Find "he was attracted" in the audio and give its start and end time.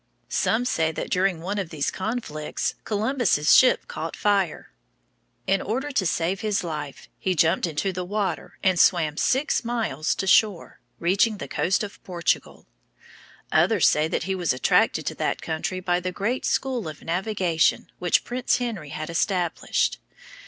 14.23-15.05